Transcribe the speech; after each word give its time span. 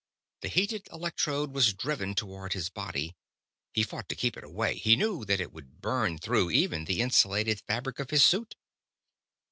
The 0.39 0.47
heated 0.47 0.87
electrode 0.91 1.53
was 1.53 1.75
driven 1.75 2.15
toward 2.15 2.53
his 2.53 2.69
body. 2.69 3.15
He 3.71 3.83
fought 3.83 4.09
to 4.09 4.15
keep 4.15 4.35
it 4.35 4.43
away; 4.43 4.77
he 4.79 4.95
knew 4.95 5.23
that 5.25 5.39
it 5.39 5.53
would 5.53 5.79
burn 5.79 6.17
through 6.17 6.49
even 6.49 6.85
the 6.85 7.01
insulated 7.01 7.61
fabric 7.67 7.99
of 7.99 8.09
his 8.09 8.23
suit. 8.25 8.55